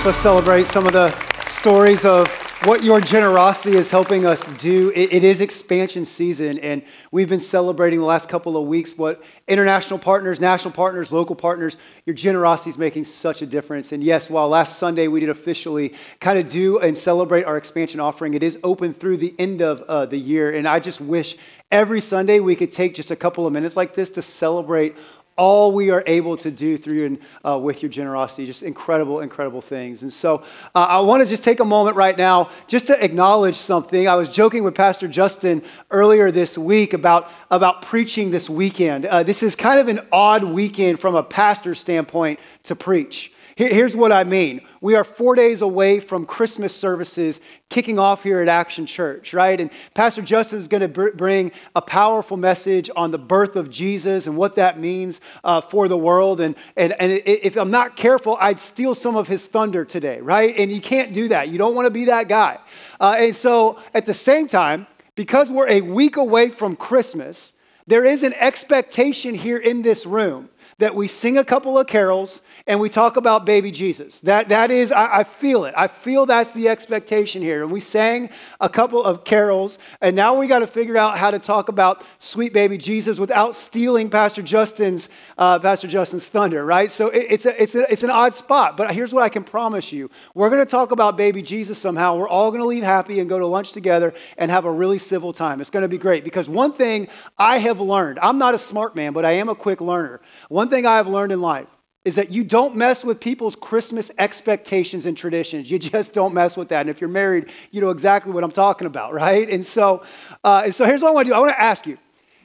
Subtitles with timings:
[0.00, 1.10] Church, let's celebrate some of the
[1.44, 2.26] stories of
[2.64, 4.90] what your generosity is helping us do.
[4.94, 9.22] It, it is expansion season, and we've been celebrating the last couple of weeks what
[9.46, 13.92] international partners, national partners, local partners, your generosity is making such a difference.
[13.92, 18.00] And yes, while last Sunday we did officially kind of do and celebrate our expansion
[18.00, 20.50] offering, it is open through the end of uh, the year.
[20.50, 21.36] And I just wish
[21.70, 24.96] every Sunday we could take just a couple of minutes like this to celebrate
[25.40, 28.44] all we are able to do through and uh, with your generosity.
[28.46, 30.02] Just incredible, incredible things.
[30.02, 30.44] And so
[30.74, 34.06] uh, I want to just take a moment right now just to acknowledge something.
[34.06, 39.06] I was joking with Pastor Justin earlier this week about, about preaching this weekend.
[39.06, 43.32] Uh, this is kind of an odd weekend from a pastor standpoint to preach.
[43.60, 44.62] Here's what I mean.
[44.80, 49.60] We are four days away from Christmas services kicking off here at Action Church, right?
[49.60, 53.68] And Pastor Justin is going to br- bring a powerful message on the birth of
[53.68, 56.40] Jesus and what that means uh, for the world.
[56.40, 60.56] And, and, and if I'm not careful, I'd steal some of his thunder today, right?
[60.56, 61.50] And you can't do that.
[61.50, 62.56] You don't want to be that guy.
[62.98, 68.06] Uh, and so at the same time, because we're a week away from Christmas, there
[68.06, 72.78] is an expectation here in this room that we sing a couple of carols and
[72.78, 74.20] we talk about baby Jesus.
[74.20, 75.74] That, that is, I, I, feel it.
[75.76, 77.64] I feel that's the expectation here.
[77.64, 81.32] And we sang a couple of carols, and now we got to figure out how
[81.32, 86.92] to talk about sweet baby Jesus without stealing Pastor Justin's, uh, Pastor Justin's thunder, right?
[86.92, 89.42] So it, it's, a, it's, a, it's an odd spot, but here's what I can
[89.42, 90.08] promise you.
[90.34, 92.16] We're going to talk about baby Jesus somehow.
[92.16, 94.98] We're all going to leave happy and go to lunch together and have a really
[94.98, 95.60] civil time.
[95.60, 98.94] It's going to be great because one thing I have learned, I'm not a smart
[98.94, 100.20] man, but I am a quick learner.
[100.48, 101.66] One thing I have learned in life
[102.04, 105.70] is that you don't mess with people's Christmas expectations and traditions.
[105.70, 106.82] You just don't mess with that.
[106.82, 109.48] And if you're married, you know exactly what I'm talking about, right?
[109.48, 110.04] And so,
[110.42, 111.98] uh, and so here's what I want to do I want to ask you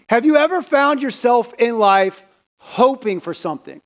[0.10, 2.26] Have you ever found yourself in life
[2.58, 3.82] hoping for something?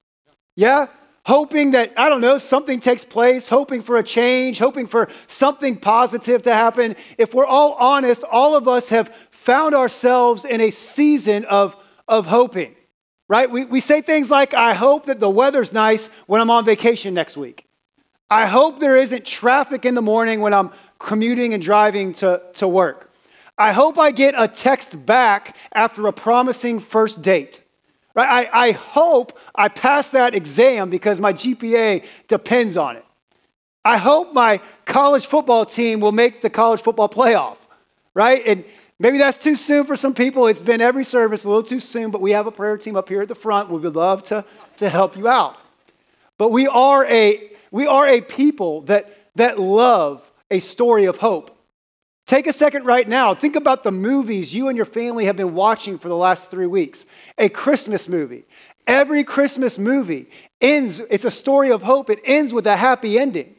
[0.55, 0.87] Yeah?
[1.25, 5.77] Hoping that, I don't know, something takes place, hoping for a change, hoping for something
[5.77, 6.95] positive to happen.
[7.19, 11.75] If we're all honest, all of us have found ourselves in a season of,
[12.07, 12.73] of hoping
[13.29, 13.49] right?
[13.49, 17.13] We, we say things like, I hope that the weather's nice when I'm on vacation
[17.13, 17.67] next week.
[18.29, 22.67] I hope there isn't traffic in the morning when I'm commuting and driving to, to
[22.67, 23.11] work.
[23.57, 27.63] I hope I get a text back after a promising first date.
[28.15, 28.49] Right?
[28.51, 33.05] I, I hope I pass that exam because my GPA depends on it.
[33.85, 37.57] I hope my college football team will make the college football playoff,
[38.13, 38.41] right?
[38.45, 38.65] And
[38.99, 40.47] Maybe that's too soon for some people.
[40.47, 43.07] It's been every service a little too soon, but we have a prayer team up
[43.07, 43.69] here at the front.
[43.69, 44.43] We would love to,
[44.77, 45.57] to help you out.
[46.37, 51.55] But we are a, we are a people that, that love a story of hope.
[52.25, 53.33] Take a second right now.
[53.33, 56.67] Think about the movies you and your family have been watching for the last three
[56.67, 57.05] weeks.
[57.37, 58.43] A Christmas movie.
[58.85, 60.29] Every Christmas movie
[60.59, 62.09] ends, it's a story of hope.
[62.09, 63.55] It ends with a happy ending,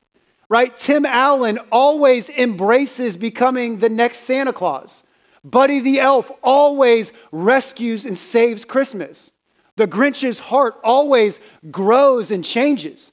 [0.49, 0.77] right?
[0.77, 5.05] Tim Allen always embraces becoming the next Santa Claus.
[5.43, 9.33] Buddy the Elf always rescues and saves Christmas.
[9.77, 11.41] The Grinch's heart always
[11.71, 13.13] grows and changes.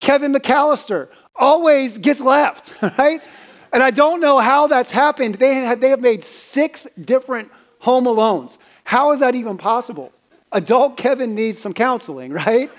[0.00, 3.20] Kevin McCallister always gets left, right?
[3.72, 5.34] And I don't know how that's happened.
[5.34, 8.58] They have, they have made six different home alones.
[8.84, 10.12] How is that even possible?
[10.52, 12.70] Adult Kevin needs some counseling, right?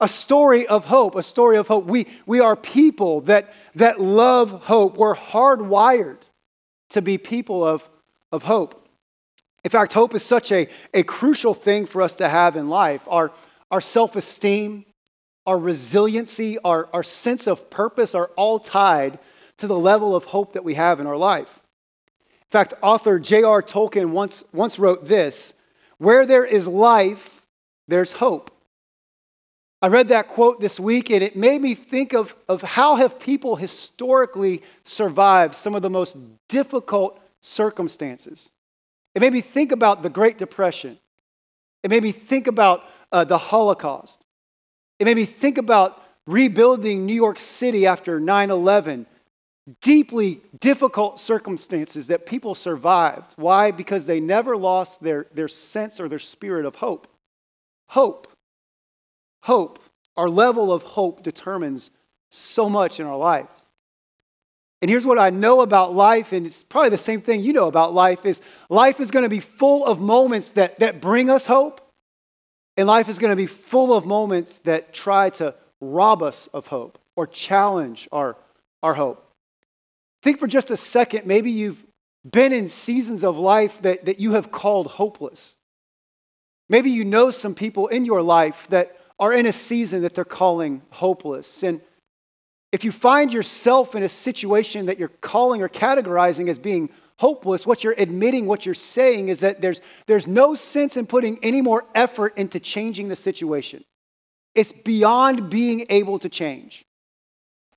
[0.00, 1.84] a story of hope, a story of hope.
[1.84, 4.96] We, we are people that, that love hope.
[4.96, 6.18] We're hardwired
[6.90, 7.88] to be people of,
[8.32, 8.88] of hope.
[9.64, 13.02] In fact, hope is such a, a crucial thing for us to have in life.
[13.08, 13.32] Our,
[13.70, 14.84] our self esteem,
[15.46, 19.18] our resiliency, our, our sense of purpose are all tied
[19.58, 21.60] to the level of hope that we have in our life.
[22.20, 23.62] In fact, author J.R.
[23.62, 25.60] Tolkien once, once wrote this
[25.98, 27.44] Where there is life,
[27.88, 28.50] there's hope.
[29.80, 33.20] I read that quote this week and it made me think of, of how have
[33.20, 36.16] people historically survived some of the most
[36.48, 38.50] difficult circumstances.
[39.14, 40.98] It made me think about the Great Depression.
[41.82, 42.82] It made me think about
[43.12, 44.24] uh, the Holocaust.
[44.98, 49.06] It made me think about rebuilding New York City after 9 11.
[49.80, 53.34] Deeply difficult circumstances that people survived.
[53.36, 53.70] Why?
[53.70, 57.06] Because they never lost their, their sense or their spirit of hope.
[57.88, 58.27] Hope
[59.42, 59.78] hope,
[60.16, 61.90] our level of hope determines
[62.30, 63.48] so much in our life.
[64.80, 67.66] And here's what I know about life, and it's probably the same thing you know
[67.66, 71.46] about life is life is going to be full of moments that, that bring us
[71.46, 71.80] hope,
[72.76, 76.68] and life is going to be full of moments that try to rob us of
[76.68, 78.36] hope or challenge our,
[78.82, 79.24] our hope.
[80.22, 81.84] Think for just a second, maybe you've
[82.28, 85.56] been in seasons of life that, that you have called hopeless.
[86.68, 90.24] Maybe you know some people in your life that are in a season that they're
[90.24, 91.62] calling hopeless.
[91.62, 91.80] And
[92.70, 97.66] If you find yourself in a situation that you're calling or categorizing as being hopeless,
[97.66, 101.62] what you're admitting, what you're saying is that there's, there's no sense in putting any
[101.62, 103.84] more effort into changing the situation.
[104.54, 106.84] It's beyond being able to change.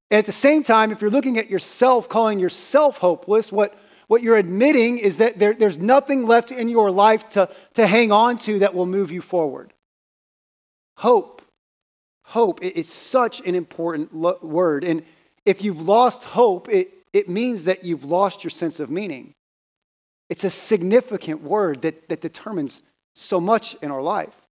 [0.09, 3.73] And at the same time, if you're looking at yourself, calling yourself hopeless, what,
[4.07, 8.11] what you're admitting is that there, there's nothing left in your life to, to hang
[8.11, 9.73] on to that will move you forward.
[11.01, 11.41] Hope.
[12.25, 12.59] Hope.
[12.61, 14.83] It's such an important lo- word.
[14.83, 15.03] And
[15.47, 19.33] if you've lost hope, it, it means that you've lost your sense of meaning.
[20.29, 22.83] It's a significant word that, that determines
[23.15, 24.47] so much in our life.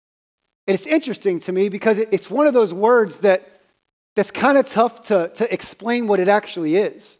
[0.65, 3.47] And it's interesting to me because it, it's one of those words that,
[4.15, 7.18] that's kind of tough to, to explain what it actually is.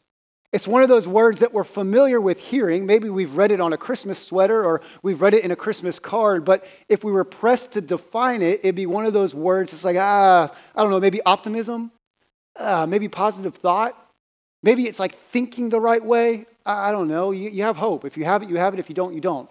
[0.52, 2.88] It's one of those words that we're familiar with hearing.
[2.88, 6.00] Maybe we've read it on a Christmas sweater or we've read it in a Christmas
[6.00, 9.74] card, but if we were pressed to define it, it'd be one of those words.
[9.74, 11.92] It's like, ah, I don't know, maybe optimism,
[12.56, 13.96] uh, maybe positive thought.
[14.64, 16.48] Maybe it's like thinking the right way.
[16.66, 17.32] I don't know.
[17.32, 18.04] You, you have hope.
[18.04, 18.80] If you have it, you have it.
[18.80, 19.50] If you don't, you don't.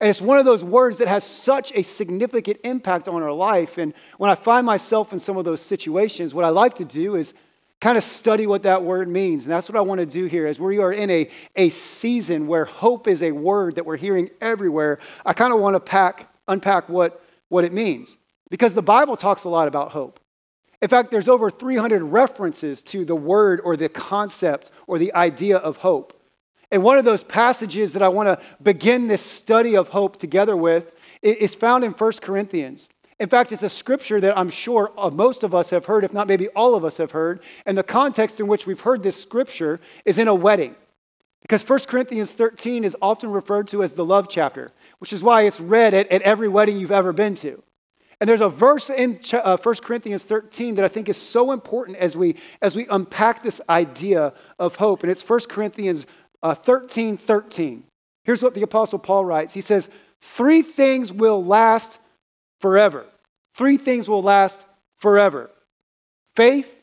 [0.00, 3.78] And it's one of those words that has such a significant impact on our life.
[3.78, 7.14] And when I find myself in some of those situations, what I like to do
[7.14, 7.34] is
[7.82, 9.44] kind of study what that word means.
[9.44, 12.46] And that's what I want to do here as we are in a, a season
[12.46, 15.00] where hope is a word that we're hearing everywhere.
[15.26, 18.18] I kind of want to pack, unpack what, what it means.
[18.50, 20.20] Because the Bible talks a lot about hope.
[20.80, 25.56] In fact, there's over 300 references to the word or the concept or the idea
[25.56, 26.16] of hope.
[26.70, 30.56] And one of those passages that I want to begin this study of hope together
[30.56, 32.88] with is found in 1 Corinthians.
[33.22, 36.26] In fact, it's a scripture that I'm sure most of us have heard, if not
[36.26, 37.40] maybe all of us have heard.
[37.64, 40.74] And the context in which we've heard this scripture is in a wedding.
[41.40, 45.42] Because 1 Corinthians 13 is often referred to as the love chapter, which is why
[45.42, 47.62] it's read at, at every wedding you've ever been to.
[48.20, 51.98] And there's a verse in uh, 1 Corinthians 13 that I think is so important
[51.98, 55.04] as we, as we unpack this idea of hope.
[55.04, 56.06] And it's 1 Corinthians
[56.42, 57.84] uh, 13 13.
[58.24, 62.00] Here's what the Apostle Paul writes He says, Three things will last
[62.58, 63.06] forever.
[63.54, 64.66] Three things will last
[64.98, 65.50] forever
[66.34, 66.82] faith,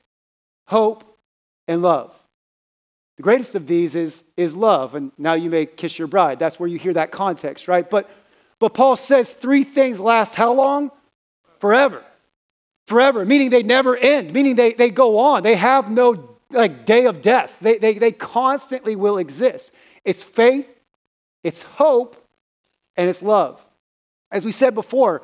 [0.68, 1.04] hope,
[1.68, 2.16] and love.
[3.18, 4.96] The greatest of these is, is love.
[4.96, 6.40] And now you may kiss your bride.
[6.40, 7.90] That's where you hear that context, right?
[7.90, 8.10] But,
[8.60, 10.92] but Paul says three things last how long?
[11.60, 12.04] forever.
[12.88, 15.44] Forever, meaning they never end, meaning they, they go on.
[15.44, 17.60] They have no like day of death.
[17.60, 19.74] They, they, they constantly will exist.
[20.04, 20.80] It's faith,
[21.44, 22.16] it's hope,
[22.98, 23.64] and it's love.
[24.32, 25.22] As we said before,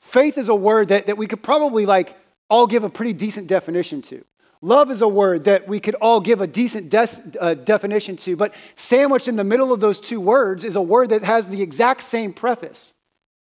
[0.00, 2.16] faith is a word that, that we could probably like
[2.48, 4.24] all give a pretty decent definition to.
[4.60, 6.92] Love is a word that we could all give a decent
[7.40, 11.10] uh, definition to, but sandwiched in the middle of those two words is a word
[11.10, 12.94] that has the exact same preface.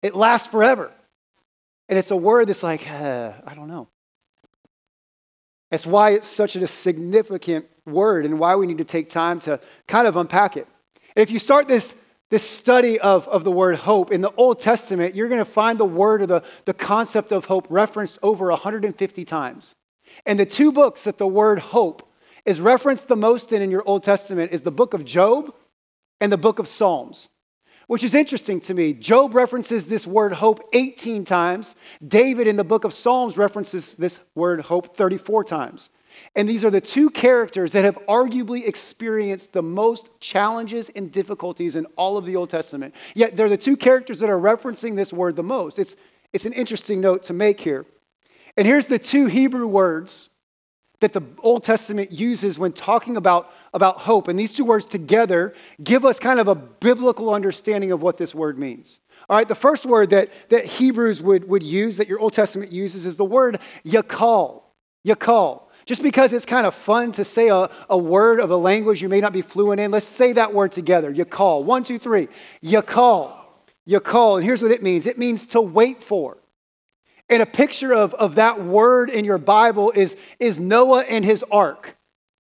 [0.02, 0.90] It lasts forever.
[1.88, 3.88] And it's a word that's like, uh, I don't know.
[5.70, 9.60] That's why it's such a significant word and why we need to take time to
[9.86, 10.66] kind of unpack it.
[11.14, 14.60] And if you start this, this study of, of the word hope in the Old
[14.60, 18.48] Testament, you're going to find the word or the, the concept of hope referenced over
[18.48, 19.76] 150 times.
[20.26, 22.10] And the two books that the word hope
[22.44, 25.54] is referenced the most in in your Old Testament is the book of Job
[26.20, 27.30] and the book of Psalms
[27.88, 28.92] which is interesting to me.
[28.92, 31.74] Job references this word hope 18 times.
[32.06, 35.90] David in the book of Psalms references this word hope 34 times.
[36.36, 41.76] And these are the two characters that have arguably experienced the most challenges and difficulties
[41.76, 42.94] in all of the Old Testament.
[43.14, 45.78] Yet they're the two characters that are referencing this word the most.
[45.78, 45.96] It's,
[46.32, 47.86] it's an interesting note to make here.
[48.56, 50.30] And here's the two Hebrew words
[51.00, 54.28] that the Old Testament uses when talking about about hope.
[54.28, 58.34] And these two words together give us kind of a biblical understanding of what this
[58.34, 59.00] word means.
[59.28, 62.72] All right, the first word that, that Hebrews would, would use, that your Old Testament
[62.72, 64.62] uses, is the word yakal.
[65.06, 65.62] Yakal.
[65.88, 69.08] Just because it's kind of fun to say a, a word of a language you
[69.08, 71.10] may not be fluent in, let's say that word together.
[71.10, 71.64] You call.
[71.64, 72.28] One, two, three.
[72.62, 73.34] Yakal.
[74.02, 74.36] call.
[74.36, 76.36] And here's what it means it means to wait for.
[77.30, 81.42] And a picture of, of that word in your Bible is, is Noah and his
[81.50, 81.96] ark.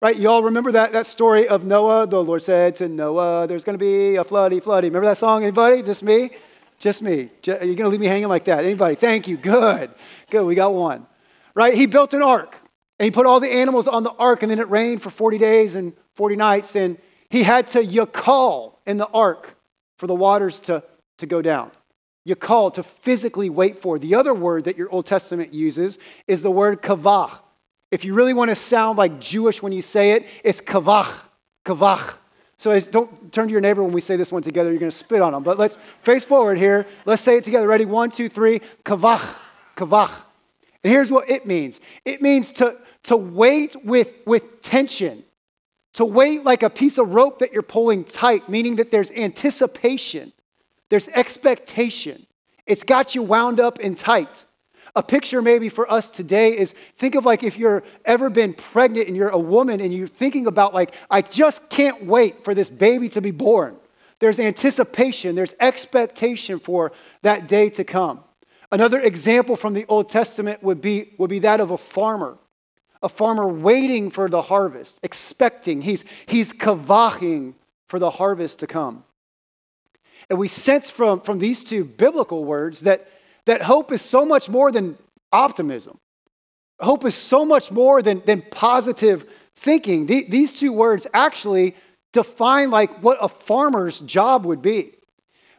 [0.00, 0.16] Right?
[0.16, 2.06] You all remember that, that story of Noah?
[2.06, 4.84] The Lord said to Noah, There's going to be a floody, floody.
[4.84, 5.42] Remember that song?
[5.42, 5.82] Anybody?
[5.82, 6.30] Just me?
[6.78, 7.28] Just me.
[7.44, 8.64] You're going to leave me hanging like that.
[8.64, 8.94] Anybody?
[8.94, 9.36] Thank you.
[9.36, 9.90] Good.
[10.30, 10.44] Good.
[10.44, 11.08] We got one.
[11.56, 11.74] Right?
[11.74, 12.61] He built an ark
[12.98, 15.38] and he put all the animals on the ark and then it rained for 40
[15.38, 16.98] days and 40 nights and
[17.30, 19.56] he had to yakal in the ark
[19.96, 20.82] for the waters to,
[21.18, 21.70] to go down.
[22.28, 23.98] Yakal, to physically wait for.
[23.98, 27.40] The other word that your Old Testament uses is the word kavach.
[27.90, 31.12] If you really want to sound like Jewish when you say it, it's kavach,
[31.64, 32.16] kavach.
[32.56, 34.70] So don't turn to your neighbor when we say this one together.
[34.70, 35.42] You're going to spit on them.
[35.42, 36.86] But let's face forward here.
[37.06, 37.66] Let's say it together.
[37.66, 37.86] Ready?
[37.86, 38.60] One, two, three.
[38.84, 39.34] Kavach,
[39.76, 40.12] kavach.
[40.82, 41.80] And here's what it means.
[42.04, 45.24] It means to, to wait with, with tension,
[45.94, 50.32] to wait like a piece of rope that you're pulling tight, meaning that there's anticipation,
[50.88, 52.26] there's expectation.
[52.66, 54.44] It's got you wound up and tight.
[54.94, 59.08] A picture maybe for us today is think of like if you're ever been pregnant
[59.08, 62.68] and you're a woman and you're thinking about like, I just can't wait for this
[62.68, 63.76] baby to be born.
[64.18, 68.22] There's anticipation, there's expectation for that day to come.
[68.72, 72.38] Another example from the Old Testament would be, would be that of a farmer.
[73.02, 75.82] A farmer waiting for the harvest, expecting.
[75.82, 77.54] He's, he's kavaching
[77.86, 79.04] for the harvest to come.
[80.30, 83.06] And we sense from, from these two biblical words that
[83.44, 84.96] that hope is so much more than
[85.32, 85.98] optimism.
[86.80, 89.26] Hope is so much more than, than positive
[89.56, 90.06] thinking.
[90.06, 91.74] The, these two words actually
[92.12, 94.92] define like what a farmer's job would be.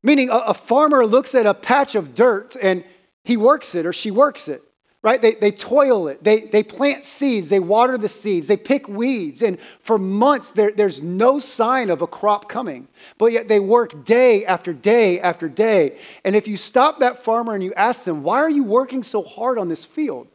[0.02, 2.84] Meaning a, a farmer looks at a patch of dirt and
[3.24, 4.62] he works it or she works it
[5.04, 5.22] right?
[5.22, 6.24] They, they toil it.
[6.24, 7.50] They, they plant seeds.
[7.50, 8.48] They water the seeds.
[8.48, 9.44] They pick weeds.
[9.44, 12.88] And for months, there, there's no sign of a crop coming.
[13.18, 16.00] But yet they work day after day after day.
[16.24, 19.22] And if you stop that farmer and you ask them, why are you working so
[19.22, 20.30] hard on this field?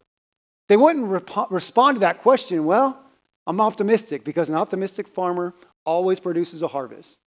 [0.67, 3.01] They wouldn't rep- respond to that question, well,
[3.47, 7.19] I'm optimistic because an optimistic farmer always produces a harvest.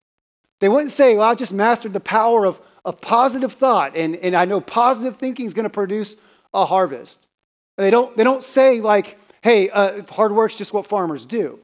[0.61, 4.35] They wouldn't say, well, I just mastered the power of, of positive thought and, and
[4.35, 6.17] I know positive thinking is going to produce
[6.53, 7.29] a harvest.
[7.77, 11.59] They don't, they don't say, like, hey, uh, hard work's just what farmers do.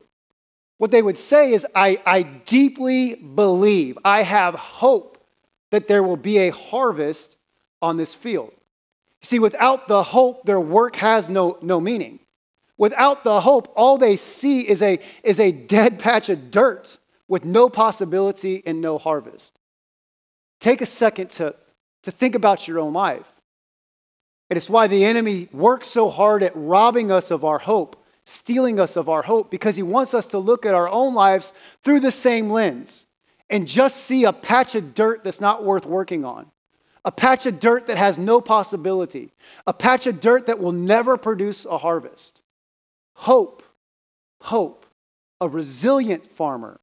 [0.78, 5.18] What they would say is, I, I deeply believe, I have hope
[5.70, 7.36] that there will be a harvest
[7.82, 8.52] on this field.
[9.20, 12.20] See, without the hope, their work has no, no meaning.
[12.76, 16.96] Without the hope, all they see is a, is a dead patch of dirt
[17.26, 19.57] with no possibility and no harvest.
[20.60, 21.54] Take a second to,
[22.02, 23.30] to think about your own life.
[24.50, 28.80] And it's why the enemy works so hard at robbing us of our hope, stealing
[28.80, 32.00] us of our hope, because he wants us to look at our own lives through
[32.00, 33.06] the same lens
[33.50, 36.50] and just see a patch of dirt that's not worth working on,
[37.04, 39.32] a patch of dirt that has no possibility,
[39.66, 42.42] a patch of dirt that will never produce a harvest.
[43.14, 43.62] Hope,
[44.42, 44.86] hope,
[45.40, 46.80] a resilient farmer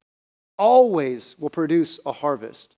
[0.58, 2.76] always will produce a harvest.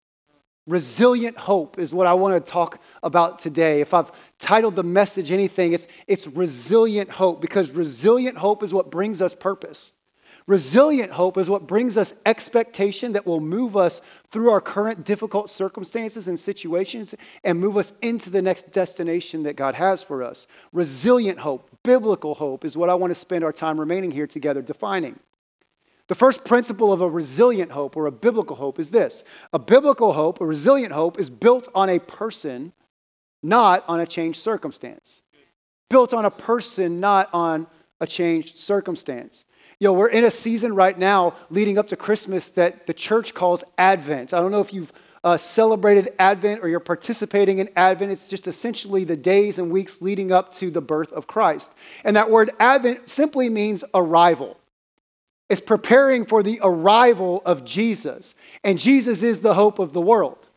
[0.68, 3.80] Resilient hope is what I want to talk about today.
[3.80, 8.90] If I've titled the message anything, it's, it's resilient hope because resilient hope is what
[8.90, 9.94] brings us purpose.
[10.46, 15.48] Resilient hope is what brings us expectation that will move us through our current difficult
[15.48, 20.46] circumstances and situations and move us into the next destination that God has for us.
[20.72, 24.60] Resilient hope, biblical hope, is what I want to spend our time remaining here together
[24.60, 25.18] defining.
[26.08, 30.14] The first principle of a resilient hope or a biblical hope is this a biblical
[30.14, 32.72] hope, a resilient hope, is built on a person,
[33.42, 35.22] not on a changed circumstance.
[35.90, 37.66] Built on a person, not on
[38.00, 39.44] a changed circumstance.
[39.80, 43.32] You know, we're in a season right now leading up to Christmas that the church
[43.32, 44.34] calls Advent.
[44.34, 48.12] I don't know if you've uh, celebrated Advent or you're participating in Advent.
[48.12, 51.76] It's just essentially the days and weeks leading up to the birth of Christ.
[52.04, 54.58] And that word Advent simply means arrival
[55.48, 58.34] is preparing for the arrival of Jesus.
[58.62, 60.48] And Jesus is the hope of the world.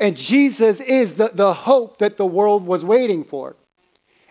[0.00, 3.56] And Jesus is the, the hope that the world was waiting for.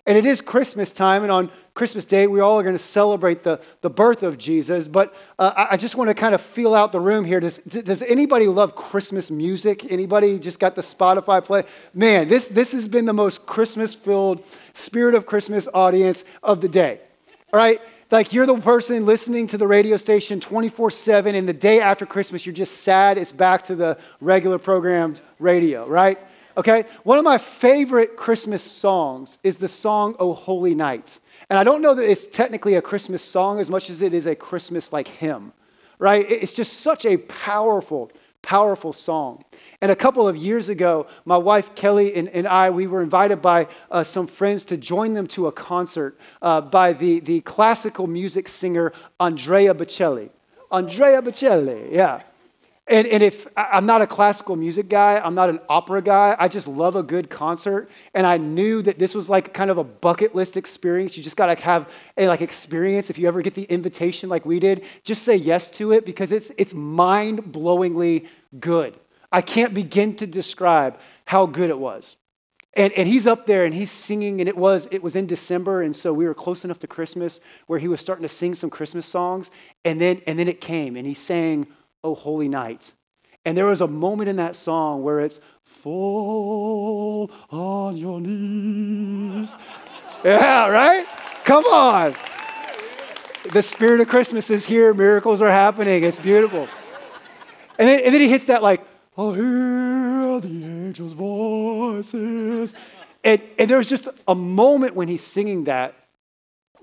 [0.06, 3.44] And it is Christmas time, and on Christmas Day, we all are going to celebrate
[3.44, 4.88] the, the birth of Jesus.
[4.88, 7.42] But uh, I, I just want to kind of feel out the room here.
[7.42, 9.92] Does, does anybody love Christmas music?
[9.92, 11.64] Anybody just got the Spotify play?
[11.94, 16.70] Man, this, this has been the most Christmas filled, spirit of Christmas audience of the
[16.70, 17.02] day.
[17.52, 17.82] All right?
[18.10, 22.06] Like you're the person listening to the radio station 24 7, and the day after
[22.06, 26.18] Christmas, you're just sad it's back to the regular programmed radio, right?
[26.56, 26.86] Okay?
[27.04, 31.20] One of my favorite Christmas songs is the song Oh Holy Night.
[31.50, 34.26] And I don't know that it's technically a Christmas song as much as it is
[34.26, 35.54] a Christmas like hymn,
[36.00, 36.30] right?
[36.30, 39.44] It's just such a powerful, powerful song.
[39.82, 43.42] And a couple of years ago, my wife Kelly and, and I, we were invited
[43.42, 48.08] by uh, some friends to join them to a concert uh, by the, the classical
[48.08, 50.30] music singer Andrea Bocelli.
[50.72, 52.22] Andrea Bocelli, yeah.
[52.90, 56.48] And, and if I'm not a classical music guy, I'm not an opera guy, I
[56.48, 57.90] just love a good concert.
[58.14, 61.18] And I knew that this was like kind of a bucket list experience.
[61.18, 63.10] You just got to have a like experience.
[63.10, 66.32] If you ever get the invitation like we did, just say yes to it because
[66.32, 68.28] it's, it's mind blowingly
[68.58, 68.98] good.
[69.34, 72.16] I can't begin to describe how good it was.
[72.74, 75.82] And, and he's up there and he's singing, and it was, it was in December,
[75.82, 78.70] and so we were close enough to Christmas where he was starting to sing some
[78.70, 79.50] Christmas songs.
[79.84, 81.68] And then, and then it came, and he sang,
[82.08, 82.94] Oh Holy Night.
[83.44, 89.58] And there was a moment in that song where it's, Fall on your knees.
[90.24, 91.06] yeah, right?
[91.44, 92.16] Come on.
[93.52, 94.94] the spirit of Christmas is here.
[94.94, 96.04] Miracles are happening.
[96.04, 96.68] It's beautiful.
[97.78, 98.82] And then, and then he hits that like,
[99.18, 102.74] oh, hear the angels' voices.
[103.24, 105.94] And, and there's just a moment when he's singing that,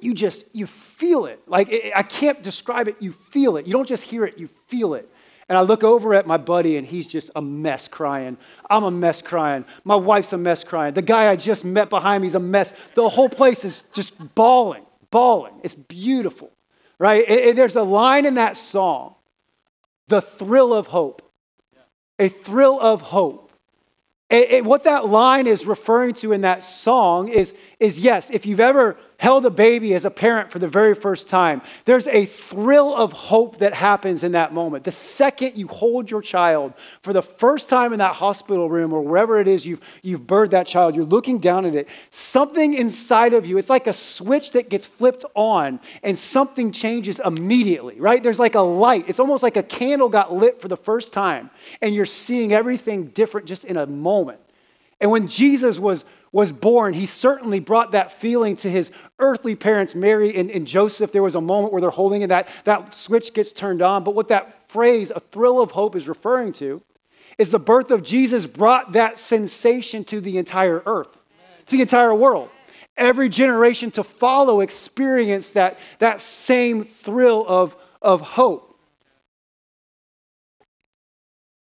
[0.00, 1.40] you just, you feel it.
[1.47, 3.00] Like, it, I can't describe it.
[3.00, 3.66] You feel it.
[3.66, 5.09] You don't just hear it, you feel it.
[5.48, 8.38] And I look over at my buddy, and he's just a mess crying.
[8.70, 9.64] I'm a mess crying.
[9.84, 10.94] My wife's a mess crying.
[10.94, 12.74] The guy I just met behind me is a mess.
[12.94, 15.60] The whole place is just bawling, bawling.
[15.62, 16.50] It's beautiful,
[16.98, 17.28] right?
[17.28, 19.16] And there's a line in that song,
[20.08, 21.20] the thrill of hope.
[22.18, 23.50] A thrill of hope.
[24.30, 28.60] And what that line is referring to in that song is, is yes, if you've
[28.60, 32.94] ever held a baby as a parent for the very first time, there's a thrill
[32.94, 34.85] of hope that happens in that moment.
[34.85, 39.02] The second you hold your child for the first time in that hospital room or
[39.02, 43.35] wherever it is you've, you've birthed that child, you're looking down at it, something inside
[43.35, 48.23] of you, it's like a switch that gets flipped on and something changes immediately, right?
[48.23, 49.09] There's like a light.
[49.09, 53.06] It's almost like a candle got lit for the first time and you're seeing everything
[53.06, 54.40] different just in a moment.
[55.00, 59.94] And when Jesus was was born, he certainly brought that feeling to his earthly parents,
[59.94, 61.12] Mary and, and, Joseph.
[61.12, 64.02] There was a moment where they're holding it, that, that switch gets turned on.
[64.02, 66.82] But what that phrase, a thrill of hope, is referring to
[67.38, 71.22] is the birth of Jesus brought that sensation to the entire earth,
[71.66, 72.50] to the entire world.
[72.96, 78.76] Every generation to follow experienced that, that same thrill of, of hope.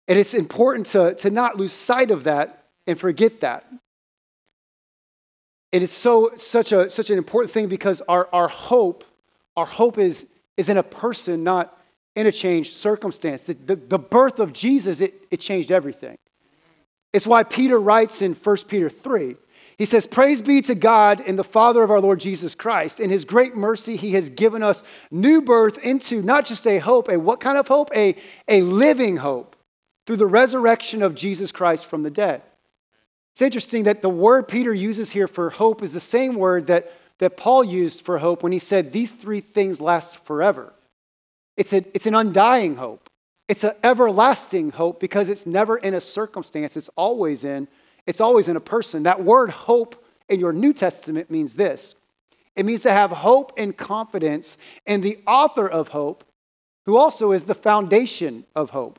[0.07, 3.63] And it's important to, to not lose sight of that and forget that.
[5.75, 9.03] It is so such a such an important thing because our, our hope,
[9.57, 11.77] our hope is, is in a person, not
[12.15, 13.43] in a changed circumstance.
[13.43, 16.17] The, the, the birth of Jesus, it, it changed everything.
[17.11, 19.35] It's why Peter writes in 1 Peter 3.
[19.77, 23.01] He says, Praise be to God and the Father of our Lord Jesus Christ.
[23.01, 27.09] In his great mercy, he has given us new birth into not just a hope,
[27.09, 27.89] a what kind of hope?
[27.93, 28.15] A,
[28.47, 29.57] a living hope
[30.07, 32.43] through the resurrection of Jesus Christ from the dead.
[33.35, 36.89] It's interesting that the word Peter uses here for hope is the same word that,
[37.17, 40.71] that Paul used for hope when he said, These three things last forever.
[41.57, 43.09] It's, a, it's an undying hope.
[43.49, 46.77] It's an everlasting hope because it's never in a circumstance.
[46.77, 47.67] It's always in,
[48.07, 49.03] it's always in a person.
[49.03, 51.95] That word hope in your New Testament means this.
[52.55, 56.23] It means to have hope and confidence in the author of hope,
[56.85, 58.97] who also is the foundation of hope.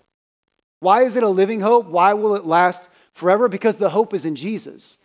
[0.80, 1.86] Why is it a living hope?
[1.86, 4.98] Why will it last forever because the hope is in Jesus.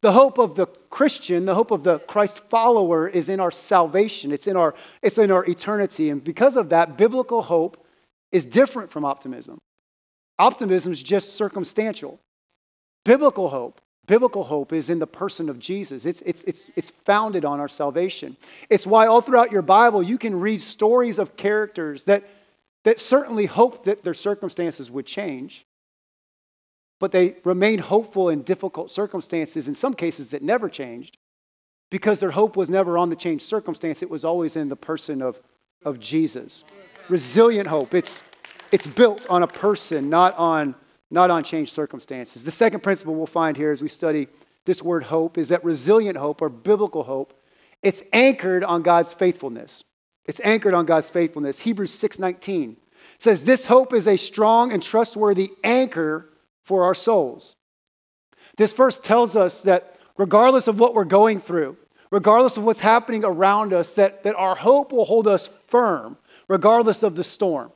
[0.00, 4.30] The hope of the Christian, the hope of the Christ follower is in our salvation.
[4.30, 6.10] It's in our, it's in our eternity.
[6.10, 7.84] And because of that, biblical hope
[8.30, 9.58] is different from optimism.
[10.38, 12.20] Optimism is just circumstantial.
[13.04, 16.06] Biblical hope, biblical hope is in the person of Jesus.
[16.06, 18.36] It's, it's, it's, it's founded on our salvation.
[18.70, 22.22] It's why all throughout your Bible you can read stories of characters that,
[22.84, 25.65] that certainly hoped that their circumstances would change
[26.98, 31.18] but they remained hopeful in difficult circumstances, in some cases that never changed,
[31.90, 34.02] because their hope was never on the changed circumstance.
[34.02, 35.38] It was always in the person of,
[35.84, 36.64] of Jesus.
[37.08, 37.94] Resilient hope.
[37.94, 38.28] It's,
[38.72, 40.74] it's built on a person, not on,
[41.10, 42.44] not on changed circumstances.
[42.44, 44.28] The second principle we'll find here as we study
[44.64, 47.40] this word hope is that resilient hope or biblical hope,
[47.82, 49.84] it's anchored on God's faithfulness.
[50.24, 51.60] It's anchored on God's faithfulness.
[51.60, 52.76] Hebrews 6:19
[53.18, 56.30] says this hope is a strong and trustworthy anchor
[56.66, 57.54] for our souls.
[58.56, 61.76] This verse tells us that regardless of what we're going through,
[62.10, 67.04] regardless of what's happening around us, that, that our hope will hold us firm regardless
[67.04, 67.70] of the storm.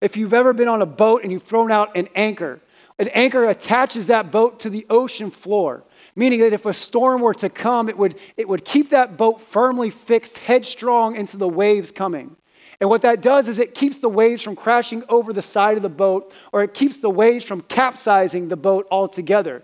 [0.00, 2.60] If you've ever been on a boat and you've thrown out an anchor,
[3.00, 5.82] an anchor attaches that boat to the ocean floor,
[6.14, 9.40] meaning that if a storm were to come, it would, it would keep that boat
[9.40, 12.36] firmly fixed headstrong into the waves coming.
[12.80, 15.82] And what that does is it keeps the waves from crashing over the side of
[15.82, 19.62] the boat, or it keeps the waves from capsizing the boat altogether.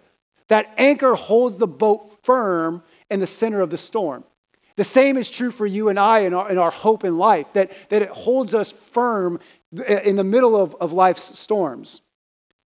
[0.48, 4.24] That anchor holds the boat firm in the center of the storm.
[4.76, 7.52] The same is true for you and I in our, in our hope in life,
[7.52, 9.38] that, that it holds us firm
[9.86, 12.00] in the middle of, of life's storms.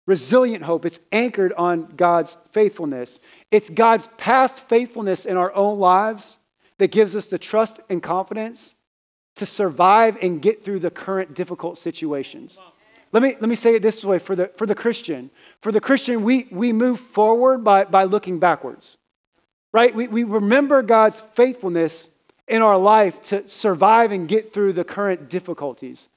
[0.07, 3.21] Resilient hope, it's anchored on God's faithfulness.
[3.53, 6.39] It's God's past faithfulness in our own lives
[6.79, 8.75] that gives us the trust and confidence
[9.37, 12.59] to survive and get through the current difficult situations.
[13.13, 15.31] Let me, let me say it this way for the, for the Christian.
[15.61, 18.99] For the Christian, we, we move forward by, by looking backwards,
[19.73, 19.95] right?
[19.95, 22.19] We, we remember God's faithfulness
[22.49, 26.09] in our life to survive and get through the current difficulties.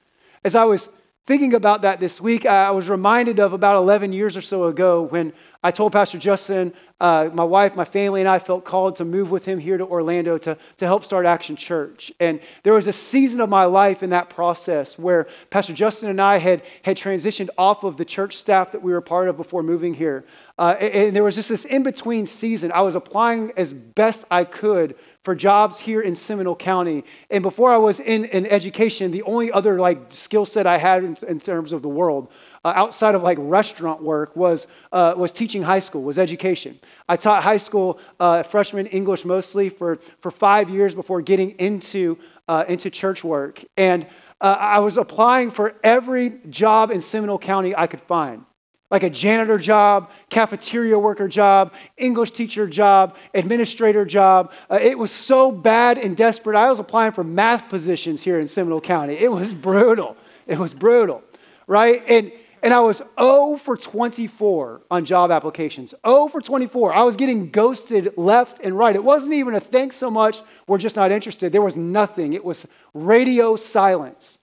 [0.44, 0.86] As I was
[1.26, 5.02] thinking about that this week, I was reminded of about 11 years or so ago
[5.02, 5.32] when
[5.66, 9.32] I told Pastor Justin, uh, my wife, my family, and I felt called to move
[9.32, 12.12] with him here to Orlando to, to help start Action Church.
[12.20, 16.20] And there was a season of my life in that process where Pastor Justin and
[16.20, 19.64] I had, had transitioned off of the church staff that we were part of before
[19.64, 20.24] moving here.
[20.56, 22.70] Uh, and, and there was just this in between season.
[22.70, 27.02] I was applying as best I could for jobs here in Seminole County.
[27.32, 31.02] And before I was in, in education, the only other like skill set I had
[31.02, 32.30] in, in terms of the world
[32.66, 36.76] uh, outside of like restaurant work was, uh, was teaching high school, was education.
[37.08, 42.18] I taught high school uh, freshman English mostly for, for five years before getting into,
[42.48, 43.64] uh, into church work.
[43.76, 44.04] And
[44.40, 48.44] uh, I was applying for every job in Seminole County I could find
[48.90, 54.52] like a janitor job, cafeteria worker job, English teacher job, administrator job.
[54.68, 56.56] Uh, it was so bad and desperate.
[56.56, 59.14] I was applying for math positions here in Seminole County.
[59.14, 60.16] It was brutal.
[60.48, 61.22] It was brutal,
[61.68, 62.02] right?
[62.08, 65.94] And and I was 0 for 24 on job applications.
[66.06, 66.94] 0 for 24.
[66.94, 68.94] I was getting ghosted left and right.
[68.94, 71.52] It wasn't even a thanks so much, we're just not interested.
[71.52, 72.32] There was nothing.
[72.32, 74.38] It was radio silence.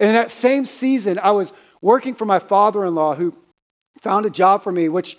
[0.00, 3.36] And in that same season, I was working for my father in law who
[4.00, 5.16] found a job for me, which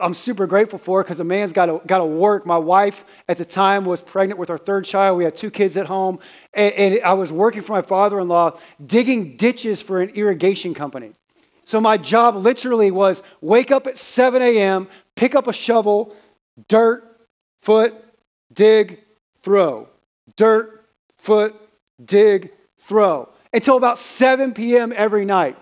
[0.00, 2.46] I'm super grateful for because a man's got to, work.
[2.46, 5.18] My wife at the time was pregnant with our third child.
[5.18, 6.18] We had two kids at home.
[6.54, 11.12] And I was working for my father in law, digging ditches for an irrigation company.
[11.68, 16.16] So my job literally was wake up at 7 a.m., pick up a shovel,
[16.66, 17.04] dirt,
[17.58, 17.92] foot,
[18.50, 19.00] dig,
[19.40, 19.86] throw.
[20.36, 21.54] Dirt, foot,
[22.02, 23.28] dig, throw.
[23.52, 24.94] Until about 7 p.m.
[24.96, 25.58] every night.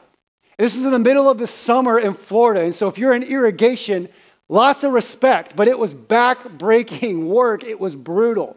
[0.58, 2.62] This was in the middle of the summer in Florida.
[2.62, 4.08] And so if you're in irrigation,
[4.48, 7.64] lots of respect, but it was back-breaking work.
[7.64, 8.56] It was brutal.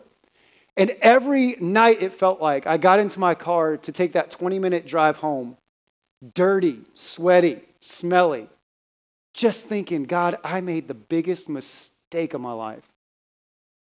[0.78, 4.60] And every night it felt like I got into my car to take that 20
[4.60, 5.58] minute drive home,
[6.34, 8.50] dirty, sweaty, smelly,
[9.34, 12.88] just thinking, God, I made the biggest mistake of my life.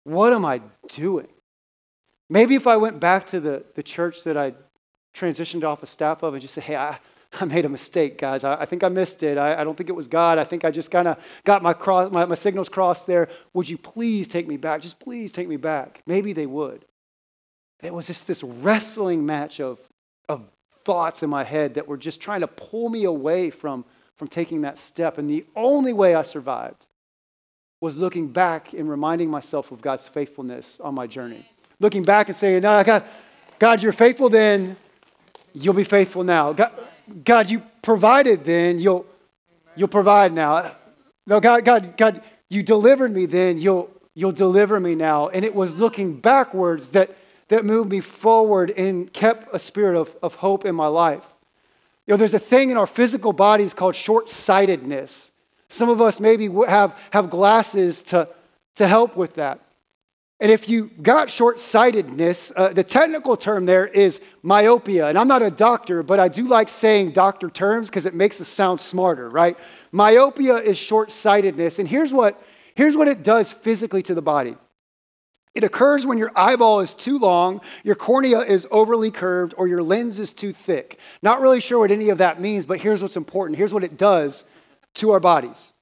[0.03, 1.27] What am I doing?
[2.29, 4.53] Maybe if I went back to the, the church that I
[5.13, 6.97] transitioned off a of staff of and just say, hey, I,
[7.39, 8.43] I made a mistake, guys.
[8.43, 9.37] I, I think I missed it.
[9.37, 10.37] I, I, don't think it was God.
[10.37, 13.29] I think I just kind of got my, cross, my, my signals crossed there.
[13.53, 14.81] Would you please take me back?
[14.81, 16.01] Just please take me back.
[16.05, 16.85] Maybe they would.
[17.83, 19.90] It was just this wrestling match of, of
[20.83, 24.61] thoughts in my head that were just trying to pull me away from, from taking
[24.61, 25.17] that step.
[25.17, 26.87] And the only way I survived
[27.79, 31.49] was looking back and reminding myself of God's faithfulness on my journey.
[31.79, 33.03] Looking back and saying, no, God,
[33.57, 34.75] God, you're faithful then,
[35.53, 36.53] you'll be faithful now.
[36.53, 36.71] God,
[37.23, 39.05] God, you provided then, you'll,
[39.75, 40.75] you'll provide now.
[41.25, 45.29] No, God, God, God, you delivered me then, you'll, you'll deliver me now.
[45.29, 47.09] And it was looking backwards that,
[47.51, 51.25] that moved me forward and kept a spirit of, of hope in my life.
[52.07, 55.33] You know, there's a thing in our physical bodies called short sightedness.
[55.67, 58.29] Some of us maybe have, have glasses to,
[58.75, 59.59] to help with that.
[60.39, 65.09] And if you got short sightedness, uh, the technical term there is myopia.
[65.09, 68.39] And I'm not a doctor, but I do like saying doctor terms because it makes
[68.39, 69.57] us sound smarter, right?
[69.91, 71.79] Myopia is short sightedness.
[71.79, 72.41] And here's what,
[72.75, 74.55] here's what it does physically to the body
[75.53, 79.83] it occurs when your eyeball is too long, your cornea is overly curved, or your
[79.83, 80.97] lens is too thick.
[81.21, 83.57] Not really sure what any of that means, but here's what's important.
[83.57, 84.45] Here's what it does
[84.95, 85.73] to our bodies.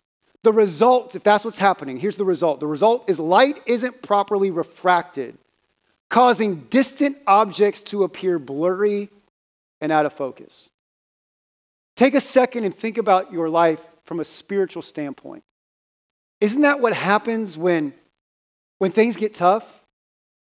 [0.41, 2.59] The result, if that's what's happening, here's the result.
[2.59, 5.37] The result is light isn't properly refracted,
[6.09, 9.09] causing distant objects to appear blurry
[9.81, 10.71] and out of focus.
[11.95, 15.43] Take a second and think about your life from a spiritual standpoint.
[16.39, 17.93] Isn't that what happens when,
[18.79, 19.79] when things get tough?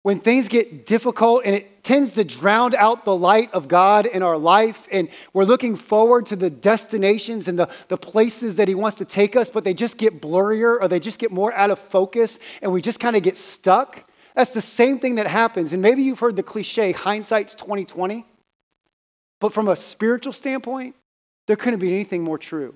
[0.02, 4.22] when things get difficult and it tends to drown out the light of God in
[4.22, 8.74] our life, and we're looking forward to the destinations and the, the places that He
[8.74, 11.70] wants to take us, but they just get blurrier or they just get more out
[11.70, 14.04] of focus, and we just kind of get stuck.
[14.34, 15.72] That's the same thing that happens.
[15.72, 18.24] And maybe you've heard the cliche, hindsight's 2020.
[19.40, 20.94] But from a spiritual standpoint,
[21.46, 22.74] there couldn't be anything more true.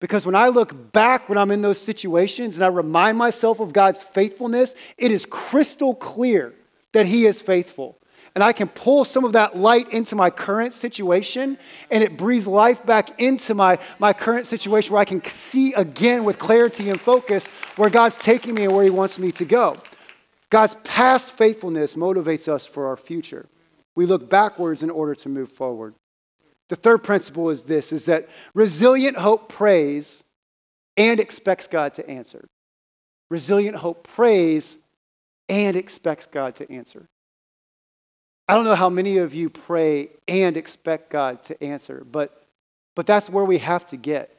[0.00, 3.72] Because when I look back when I'm in those situations and I remind myself of
[3.72, 6.54] God's faithfulness, it is crystal clear
[6.92, 7.98] that He is faithful.
[8.34, 11.56] And I can pull some of that light into my current situation
[11.90, 16.24] and it breathes life back into my, my current situation where I can see again
[16.24, 19.74] with clarity and focus where God's taking me and where He wants me to go.
[20.50, 23.46] God's past faithfulness motivates us for our future.
[23.94, 25.94] We look backwards in order to move forward.
[26.68, 30.24] The third principle is this is that resilient hope prays
[30.96, 32.46] and expects God to answer.
[33.30, 34.88] Resilient hope prays
[35.48, 37.06] and expects God to answer.
[38.48, 42.42] I don't know how many of you pray and expect God to answer, but,
[42.94, 44.36] but that's where we have to get.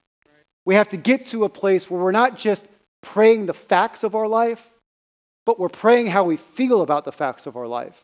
[0.66, 2.68] We have to get to a place where we're not just
[3.02, 4.74] praying the facts of our life,
[5.46, 8.04] but we're praying how we feel about the facts of our life.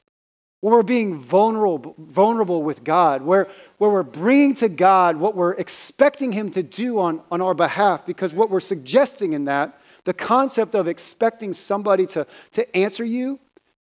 [0.63, 3.49] Where we're being vulnerable, vulnerable with God, where,
[3.79, 8.05] where we're bringing to God what we're expecting Him to do on, on our behalf,
[8.05, 13.41] because what we're suggesting in that, the concept of expecting somebody to, to answer you,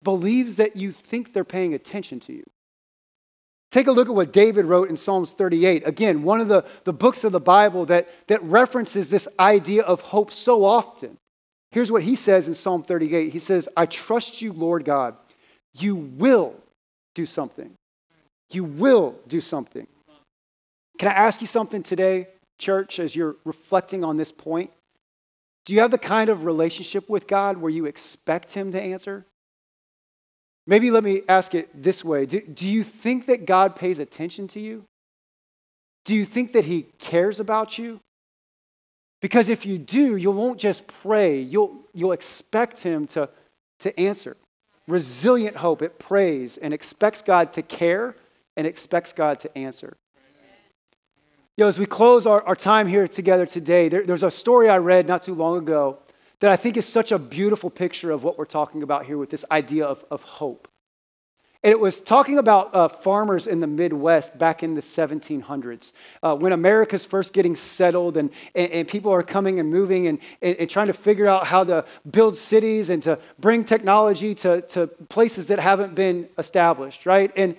[0.03, 2.43] believes that you think they're paying attention to you.
[3.71, 5.87] Take a look at what David wrote in Psalms 38.
[5.87, 10.01] Again, one of the, the books of the Bible that, that references this idea of
[10.01, 11.19] hope so often.
[11.71, 15.15] Here's what he says in Psalm 38 He says, I trust you, Lord God.
[15.79, 16.57] You will
[17.15, 17.73] do something.
[18.51, 19.87] You will do something.
[20.99, 24.71] Can I ask you something today, church, as you're reflecting on this point?
[25.65, 29.25] Do you have the kind of relationship with God where you expect Him to answer?
[30.67, 34.49] Maybe let me ask it this way do, do you think that God pays attention
[34.49, 34.85] to you?
[36.05, 38.01] Do you think that He cares about you?
[39.21, 43.29] Because if you do, you won't just pray, you'll, you'll expect Him to,
[43.81, 44.37] to answer.
[44.87, 48.17] Resilient hope, it prays and expects God to care
[48.57, 49.97] and expects God to answer.
[51.57, 54.69] You know, as we close our, our time here together today, there, there's a story
[54.69, 55.99] I read not too long ago
[56.41, 59.31] that I think is such a beautiful picture of what we're talking about here with
[59.31, 60.69] this idea of, of hope.
[61.65, 66.37] And it was talking about uh, farmers in the Midwest back in the 1700s, uh,
[66.37, 70.57] when America's first getting settled and, and, and, people are coming and moving and, and,
[70.57, 74.89] and, trying to figure out how to build cities and to bring technology to, to
[75.09, 77.33] places that haven't been established, right?
[77.35, 77.57] And,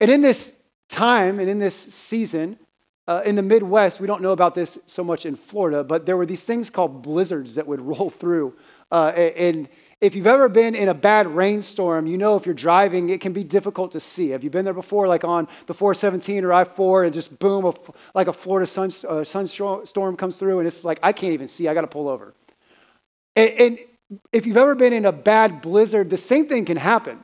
[0.00, 2.58] and in this time and in this season,
[3.06, 6.16] uh, in the Midwest, we don't know about this so much in Florida, but there
[6.16, 8.54] were these things called blizzards that would roll through.
[8.90, 9.68] Uh, and
[10.02, 13.32] if you've ever been in a bad rainstorm, you know if you're driving, it can
[13.32, 14.30] be difficult to see.
[14.30, 17.64] Have you been there before, like on the 417 or I 4, and just boom,
[17.64, 17.72] a,
[18.12, 21.68] like a Florida sun, uh, sunstorm comes through, and it's like, I can't even see,
[21.68, 22.34] I got to pull over.
[23.36, 23.78] And, and
[24.32, 27.22] if you've ever been in a bad blizzard, the same thing can happen.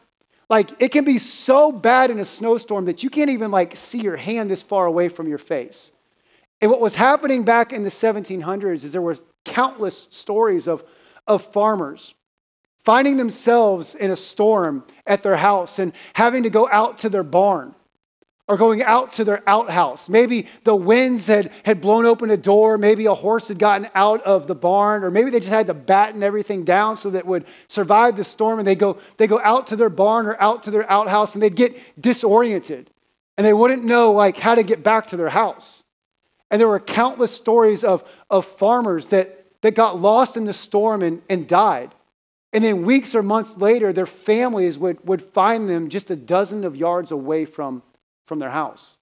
[0.48, 4.00] Like it can be so bad in a snowstorm that you can't even like see
[4.00, 5.92] your hand this far away from your face.
[6.62, 10.84] And what was happening back in the 1700s is there were countless stories of,
[11.26, 12.14] of farmers
[12.84, 17.22] finding themselves in a storm at their house and having to go out to their
[17.22, 17.74] barn
[18.48, 20.08] or going out to their outhouse.
[20.08, 22.78] Maybe the winds had, had blown open a door.
[22.78, 25.74] Maybe a horse had gotten out of the barn, or maybe they just had to
[25.74, 28.58] batten everything down so that would survive the storm.
[28.58, 31.42] And they go, they go out to their barn or out to their outhouse and
[31.42, 32.90] they'd get disoriented
[33.38, 35.84] and they wouldn't know like how to get back to their house.
[36.50, 41.02] And there were countless stories of, of farmers that, that got lost in the storm
[41.02, 41.94] and, and died.
[42.52, 46.64] And then weeks or months later, their families would, would find them just a dozen
[46.64, 47.82] of yards away from
[48.28, 48.98] from their house.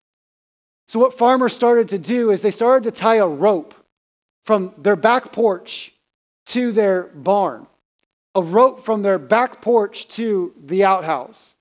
[0.87, 3.75] So, what farmers started to do is they started to tie a rope
[4.45, 5.93] from their back porch
[6.47, 7.67] to their barn,
[8.37, 11.57] a rope from their back porch to the outhouse.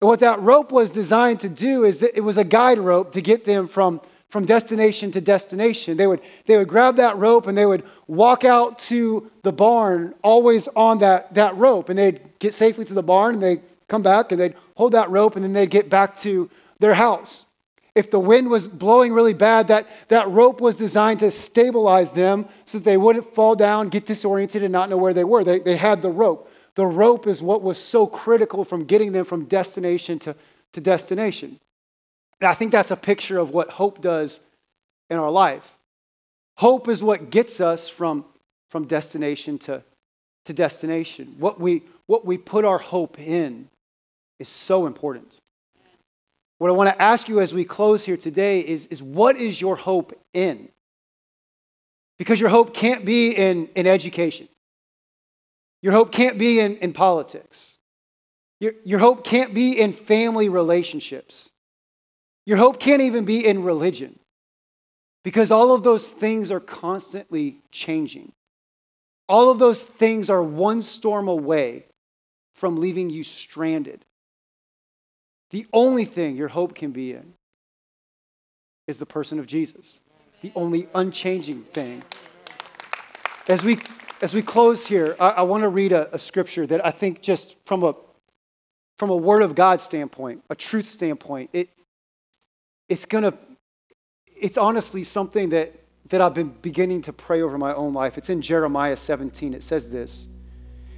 [0.00, 3.12] And what that rope was designed to do is that it was a guide rope
[3.12, 5.96] to get them from, from destination to destination.
[5.96, 10.14] They would, they would grab that rope and they would walk out to the barn,
[10.22, 11.88] always on that, that rope.
[11.88, 15.10] And they'd get safely to the barn and they'd come back and they'd hold that
[15.10, 17.46] rope and then they'd get back to their house.
[17.96, 22.46] If the wind was blowing really bad, that, that rope was designed to stabilize them
[22.64, 25.42] so that they wouldn't fall down, get disoriented, and not know where they were.
[25.42, 26.48] They, they had the rope.
[26.76, 30.36] The rope is what was so critical from getting them from destination to,
[30.72, 31.58] to destination.
[32.40, 34.42] And I think that's a picture of what hope does
[35.10, 35.76] in our life.
[36.56, 38.24] Hope is what gets us from,
[38.68, 39.82] from destination to,
[40.46, 41.34] to destination.
[41.38, 43.68] What we, what we put our hope in
[44.38, 45.40] is so important.
[46.58, 49.60] What I want to ask you as we close here today is, is what is
[49.60, 50.68] your hope in?
[52.18, 54.48] Because your hope can't be in, in education.
[55.82, 57.78] Your hope can't be in, in politics.
[58.60, 61.50] Your, your hope can't be in family relationships.
[62.50, 64.18] Your hope can't even be in religion.
[65.22, 68.32] Because all of those things are constantly changing.
[69.28, 71.84] All of those things are one storm away
[72.54, 74.04] from leaving you stranded
[75.50, 77.34] the only thing your hope can be in
[78.86, 80.00] is the person of Jesus,
[80.42, 82.02] the only unchanging thing.
[83.48, 83.78] As we,
[84.22, 87.20] as we close here, I, I want to read a, a scripture that I think,
[87.20, 87.94] just from a,
[88.98, 91.68] from a Word of God standpoint, a truth standpoint, it,
[92.90, 93.32] it's going to,
[94.26, 95.72] it's honestly something that,
[96.08, 98.18] that I've been beginning to pray over my own life.
[98.18, 99.54] It's in Jeremiah 17.
[99.54, 100.32] It says this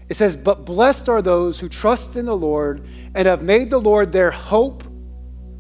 [0.09, 3.79] It says, But blessed are those who trust in the Lord and have made the
[3.79, 4.83] Lord their hope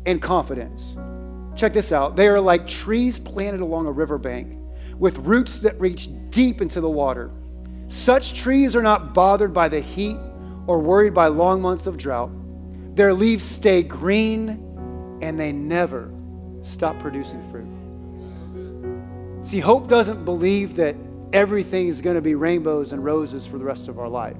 [0.06, 0.96] and confidence.
[1.54, 2.16] Check this out.
[2.16, 4.58] They are like trees planted along a riverbank
[4.98, 7.30] with roots that reach deep into the water.
[7.88, 10.16] Such trees are not bothered by the heat
[10.66, 12.30] or worried by long months of drought.
[12.96, 14.48] Their leaves stay green
[15.20, 16.11] and they never
[16.62, 17.68] stop producing fruit.
[19.44, 20.94] See, hope doesn't believe that
[21.32, 24.36] everything is going to be rainbows and roses for the rest of our life.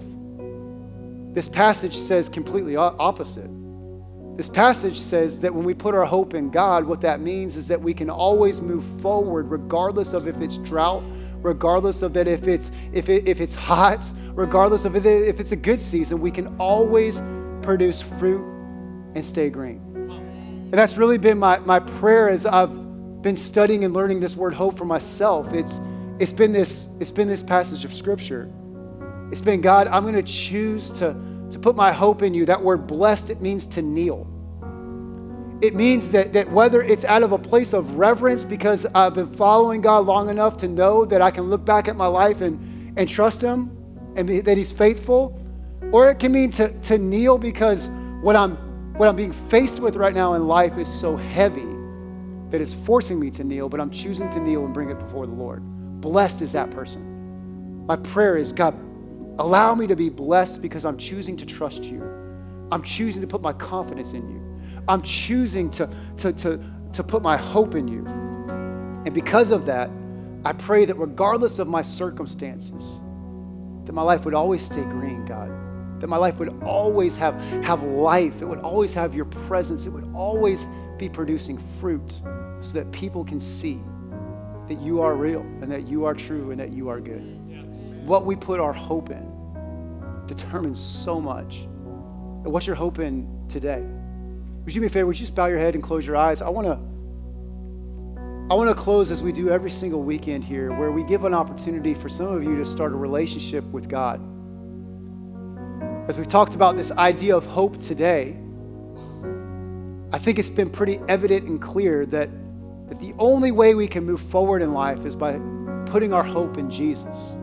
[1.35, 3.51] This passage says completely opposite.
[4.37, 7.69] This passage says that when we put our hope in God, what that means is
[7.69, 11.03] that we can always move forward regardless of if it's drought,
[11.43, 15.57] regardless of that if it's if, it, if it's hot, regardless of if it's a
[15.57, 17.21] good season, we can always
[17.63, 18.43] produce fruit
[19.15, 19.92] and stay green.
[20.73, 22.73] And that's really been my, my prayer as I've
[23.21, 25.53] been studying and learning this word hope for myself.
[25.53, 25.79] It's
[26.19, 28.51] it's been this it's been this passage of scripture.
[29.31, 31.15] It's been God, I'm going to choose to
[31.51, 32.47] to put my hope in you.
[32.47, 34.27] That word blessed, it means to kneel.
[35.61, 39.31] It means that, that whether it's out of a place of reverence because I've been
[39.31, 42.99] following God long enough to know that I can look back at my life and,
[42.99, 43.71] and trust Him
[44.17, 45.39] and be, that He's faithful,
[45.93, 47.91] or it can mean to, to kneel because
[48.23, 48.57] what I'm,
[48.97, 51.67] what I'm being faced with right now in life is so heavy
[52.51, 55.27] that it's forcing me to kneel, but I'm choosing to kneel and bring it before
[55.27, 55.63] the Lord.
[56.01, 57.87] Blessed is that person.
[57.87, 58.75] My prayer is God,
[59.39, 62.03] allow me to be blessed because I'm choosing to trust you.
[62.71, 64.83] I'm choosing to put my confidence in you.
[64.89, 66.61] I'm choosing to, to, to,
[66.93, 68.05] to put my hope in you.
[68.07, 69.91] And because of that,
[70.45, 73.01] I pray that regardless of my circumstances,
[73.85, 75.51] that my life would always stay green, God.
[76.03, 78.43] That my life would always have, have life.
[78.43, 79.87] It would always have your presence.
[79.87, 80.67] It would always
[80.99, 82.21] be producing fruit
[82.59, 83.79] so that people can see
[84.67, 87.23] that you are real and that you are true and that you are good.
[88.05, 89.31] What we put our hope in
[90.27, 91.69] determines so much.
[92.43, 93.87] What's your hope in today?
[94.65, 95.07] Would you be a favor?
[95.07, 96.43] Would you just bow your head and close your eyes?
[96.43, 96.81] I want to.
[98.53, 101.33] I want to close as we do every single weekend here, where we give an
[101.33, 104.21] opportunity for some of you to start a relationship with God.
[106.13, 108.37] As we talked about this idea of hope today,
[110.13, 112.29] I think it's been pretty evident and clear that,
[112.91, 115.41] that the only way we can move forward in life is by
[115.87, 117.39] putting our hope in Jesus,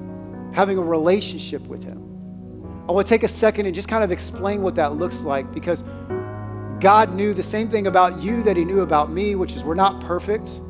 [0.53, 1.97] having a relationship with Him.
[2.88, 5.51] I want to take a second and just kind of explain what that looks like
[5.51, 5.82] because
[6.79, 9.73] God knew the same thing about you that He knew about me, which is we're
[9.73, 10.62] not perfect.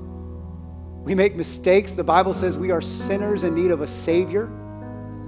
[1.04, 1.96] We make mistakes.
[1.96, 4.46] The Bible says we are sinners in need of a Savior.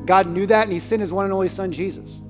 [0.05, 2.21] God knew that, and He sent His one and only Son, Jesus.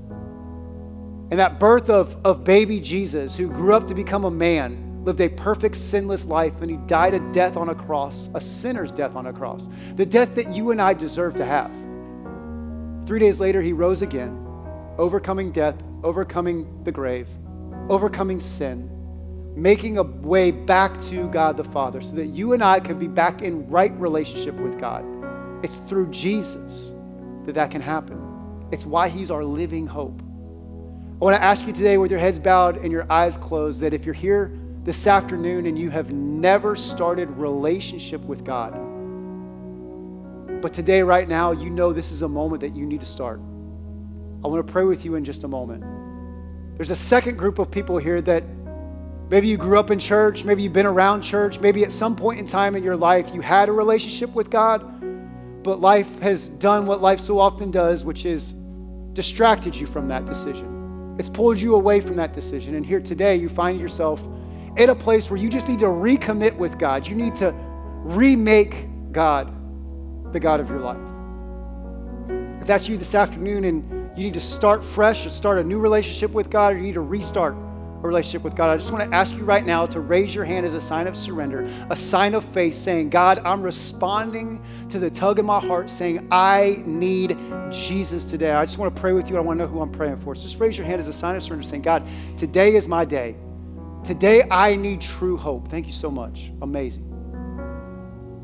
[1.32, 5.22] And that birth of, of baby Jesus, who grew up to become a man, lived
[5.22, 9.16] a perfect, sinless life, and He died a death on a cross, a sinner's death
[9.16, 11.72] on a cross, the death that you and I deserve to have.
[13.08, 14.46] Three days later, He rose again,
[14.98, 17.30] overcoming death, overcoming the grave
[17.90, 18.90] overcoming sin,
[19.56, 23.08] making a way back to God the Father so that you and I can be
[23.08, 25.04] back in right relationship with God.
[25.64, 26.94] It's through Jesus
[27.46, 28.68] that that can happen.
[28.72, 30.22] It's why He's our living hope.
[31.22, 33.94] I want to ask you today, with your heads bowed and your eyes closed, that
[33.94, 38.72] if you're here this afternoon and you have never started relationship with God,
[40.64, 43.40] but today, right now, you know this is a moment that you need to start.
[44.44, 45.84] I want to pray with you in just a moment.
[46.78, 48.44] There's a second group of people here that
[49.30, 52.40] maybe you grew up in church, maybe you've been around church, maybe at some point
[52.40, 54.82] in time in your life you had a relationship with God,
[55.64, 58.54] but life has done what life so often does, which is
[59.14, 60.71] distracted you from that decision.
[61.18, 62.76] It's pulled you away from that decision.
[62.76, 64.26] And here today, you find yourself
[64.78, 67.08] in a place where you just need to recommit with God.
[67.08, 67.54] You need to
[68.04, 69.54] remake God
[70.34, 70.98] the God of your life.
[72.62, 73.84] If that's you this afternoon and
[74.18, 76.94] you need to start fresh, or start a new relationship with God, or you need
[76.94, 77.56] to restart
[78.04, 78.72] a relationship with God.
[78.72, 81.06] I just want to ask you right now to raise your hand as a sign
[81.08, 85.60] of surrender, a sign of faith, saying, God, I'm responding to the tug in my
[85.60, 87.38] heart, saying, I need
[87.70, 88.52] Jesus today.
[88.52, 89.38] I just want to pray with you.
[89.38, 90.34] I want to know who I'm praying for.
[90.36, 92.04] So just raise your hand as a sign of surrender, saying, God,
[92.38, 93.36] today is my day.
[94.04, 95.68] Today I need true hope.
[95.68, 96.52] Thank you so much.
[96.64, 97.08] Amazing.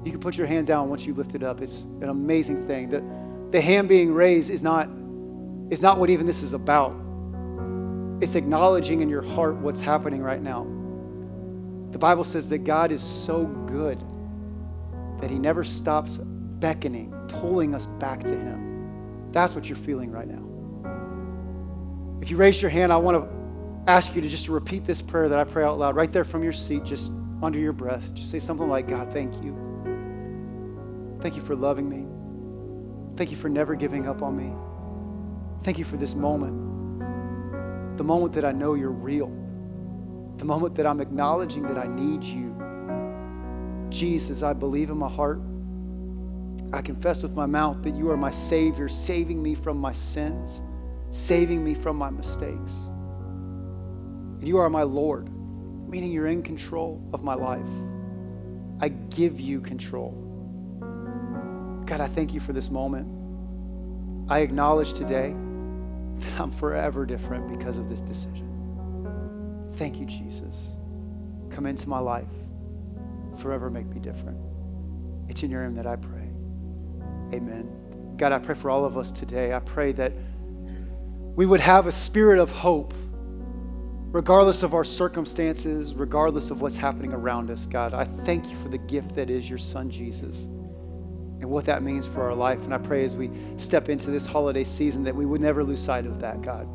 [0.06, 1.62] You can put your hand down once you lift it up.
[1.62, 2.90] It's an amazing thing.
[2.90, 3.04] The,
[3.50, 4.88] the hand being raised is not
[5.70, 6.96] is not what even this is about.
[8.20, 10.66] It's acknowledging in your heart what's happening right now.
[11.92, 14.00] The Bible says that God is so good
[15.22, 19.32] that He never stops beckoning, pulling us back to Him.
[19.32, 20.44] That's what you're feeling right now.
[22.22, 25.30] If you raise your hand, I want to ask you to just repeat this prayer
[25.30, 28.14] that I pray out loud right there from your seat, just under your breath.
[28.14, 29.56] Just say something like, God, thank you.
[31.22, 32.06] Thank you for loving me.
[33.16, 34.54] Thank you for never giving up on me.
[35.64, 36.67] Thank you for this moment.
[37.98, 39.28] The moment that I know you're real.
[40.38, 42.56] The moment that I'm acknowledging that I need you.
[43.90, 45.42] Jesus, I believe in my heart.
[46.74, 50.62] I confess with my mouth that you are my Savior, saving me from my sins,
[51.10, 52.88] saving me from my mistakes.
[54.40, 55.28] And you are my Lord,
[55.90, 57.68] meaning you're in control of my life.
[58.80, 60.12] I give you control.
[61.88, 63.08] God, I thank you for this moment.
[64.30, 65.34] I acknowledge today
[66.20, 68.46] that I'm forever different because of this decision.
[69.76, 70.78] Thank you, Jesus.
[71.50, 72.28] Come into my life,
[73.40, 74.38] forever make me different.
[75.30, 76.30] It's in your name that I pray.
[77.34, 77.70] Amen.
[78.18, 79.54] God, I pray for all of us today.
[79.54, 80.14] I pray that
[81.36, 82.94] we would have a spirit of hope,
[84.12, 87.68] regardless of our circumstances, regardless of what's happening around us.
[87.68, 90.48] God, I thank you for the gift that is your son, Jesus
[91.40, 92.64] and what that means for our life.
[92.64, 95.82] And I pray as we step into this holiday season that we would never lose
[95.82, 96.68] sight of that, God.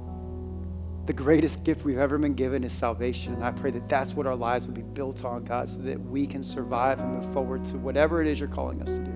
[1.07, 3.35] The greatest gift we've ever been given is salvation.
[3.35, 6.01] And I pray that that's what our lives would be built on, God, so that
[6.01, 9.13] we can survive and move forward to whatever it is you're calling us to do.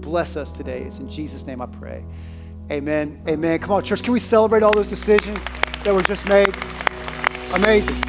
[0.00, 0.82] Bless us today.
[0.82, 2.04] It's in Jesus' name I pray.
[2.70, 3.22] Amen.
[3.26, 3.58] Amen.
[3.58, 4.02] Come on, church.
[4.02, 5.46] Can we celebrate all those decisions
[5.84, 6.54] that were just made?
[7.54, 7.99] Amazing.